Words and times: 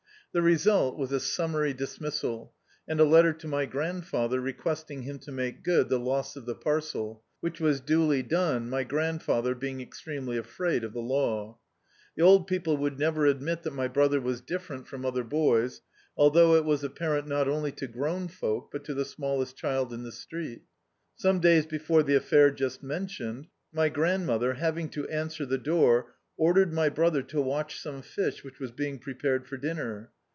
The 0.33 0.41
result 0.41 0.97
was 0.97 1.11
a 1.11 1.19
summary 1.19 1.73
dismissal, 1.73 2.53
and 2.87 3.01
a 3.01 3.03
letter 3.03 3.33
to 3.33 3.49
my 3.49 3.65
grandfather 3.65 4.39
requesting 4.39 5.01
him 5.01 5.19
to 5.19 5.31
make 5.33 5.61
good 5.61 5.89
the 5.89 5.99
loss 5.99 6.37
of 6.37 6.45
the 6.45 6.55
parcel; 6.55 7.21
which 7.41 7.59
was 7.59 7.81
duty 7.81 8.23
done, 8.23 8.69
my 8.69 8.85
grandfather 8.85 9.53
being 9.53 9.81
extremely 9.81 10.37
afraid 10.37 10.85
of 10.85 10.93
the 10.93 11.01
law. 11.01 11.57
The 12.15 12.23
old 12.23 12.47
people 12.47 12.77
would 12.77 12.97
never 12.97 13.25
admit 13.25 13.63
that 13.63 13.73
my 13.73 13.89
brother 13.89 14.21
was 14.21 14.39
different 14.39 14.87
from 14.87 15.05
other 15.05 15.25
boys, 15.25 15.81
al 16.17 16.31
thou^ 16.31 16.55
it 16.57 16.63
was 16.63 16.81
apparent 16.81 17.27
not 17.27 17.49
only 17.49 17.73
to 17.73 17.87
grown 17.87 18.29
folk, 18.29 18.71
but 18.71 18.85
to 18.85 18.93
the 18.93 19.03
smallest 19.03 19.57
child 19.57 19.91
in 19.91 20.03
the 20.03 20.13
street. 20.13 20.61
Some 21.13 21.41
days 21.41 21.65
be 21.65 21.77
fore 21.77 22.03
the 22.03 22.15
affair 22.15 22.51
just 22.51 22.81
mendoned 22.81 23.47
my 23.73 23.89
grandmother, 23.89 24.53
hav 24.53 24.77
ing 24.77 24.87
to 24.91 25.09
answer 25.09 25.45
the 25.45 25.57
door, 25.57 26.13
ordered 26.37 26.71
my 26.71 26.87
brother 26.87 27.21
to 27.23 27.41
watch 27.41 27.77
some 27.81 28.01
fish, 28.01 28.45
which 28.45 28.61
was 28.61 28.71
being 28.71 28.97
prepared 28.97 29.45
for 29.45 29.57
dinner. 29.57 30.09